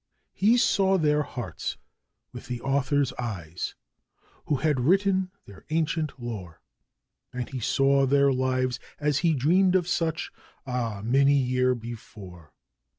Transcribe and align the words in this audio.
He 0.33 0.57
saw 0.57 0.97
their 0.97 1.21
hearts 1.21 1.77
with 2.33 2.47
the 2.47 2.59
author's 2.61 3.13
eyes 3.19 3.75
who 4.47 4.55
had 4.55 4.79
written 4.79 5.29
their 5.45 5.63
ancient 5.69 6.19
lore, 6.19 6.59
And 7.31 7.47
he 7.47 7.59
saw 7.59 8.07
their 8.07 8.33
lives 8.33 8.79
as 8.99 9.19
he'd 9.19 9.37
dreamed 9.37 9.75
of 9.75 9.87
such 9.87 10.31
ah! 10.65 11.03
many 11.05 11.33
a 11.33 11.43
year 11.43 11.75
before. 11.75 12.51